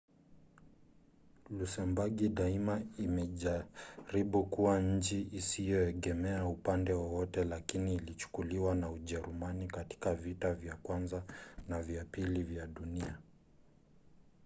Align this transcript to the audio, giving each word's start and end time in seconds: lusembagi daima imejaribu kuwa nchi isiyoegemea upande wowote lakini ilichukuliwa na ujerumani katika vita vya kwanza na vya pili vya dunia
lusembagi 1.49 2.29
daima 2.29 2.81
imejaribu 2.97 4.43
kuwa 4.43 4.79
nchi 4.81 5.27
isiyoegemea 5.31 6.45
upande 6.45 6.93
wowote 6.93 7.43
lakini 7.43 7.93
ilichukuliwa 7.95 8.75
na 8.75 8.89
ujerumani 8.89 9.67
katika 9.67 10.13
vita 10.15 10.53
vya 10.53 10.75
kwanza 10.75 11.23
na 11.69 11.81
vya 11.81 12.05
pili 12.05 12.43
vya 12.43 12.67
dunia 12.67 13.17